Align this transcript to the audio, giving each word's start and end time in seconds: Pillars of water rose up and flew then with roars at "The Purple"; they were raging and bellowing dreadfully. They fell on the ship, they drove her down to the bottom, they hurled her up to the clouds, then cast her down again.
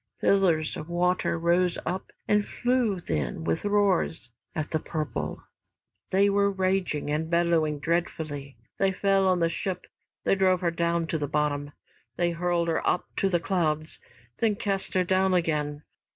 Pillars 0.19 0.75
of 0.75 0.89
water 0.89 1.37
rose 1.37 1.77
up 1.85 2.11
and 2.27 2.43
flew 2.43 2.99
then 2.99 3.43
with 3.43 3.63
roars 3.63 4.31
at 4.55 4.71
"The 4.71 4.79
Purple"; 4.79 5.43
they 6.09 6.27
were 6.27 6.49
raging 6.49 7.11
and 7.11 7.29
bellowing 7.29 7.77
dreadfully. 7.77 8.57
They 8.79 8.93
fell 8.93 9.27
on 9.27 9.37
the 9.37 9.47
ship, 9.47 9.85
they 10.23 10.33
drove 10.33 10.61
her 10.61 10.71
down 10.71 11.05
to 11.05 11.19
the 11.19 11.27
bottom, 11.27 11.73
they 12.15 12.31
hurled 12.31 12.67
her 12.67 12.81
up 12.87 13.15
to 13.17 13.29
the 13.29 13.39
clouds, 13.39 13.99
then 14.39 14.55
cast 14.55 14.95
her 14.95 15.03
down 15.03 15.35
again. 15.35 15.83